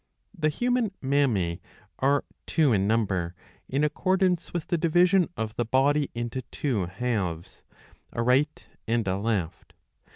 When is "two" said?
2.47-2.73, 6.51-6.87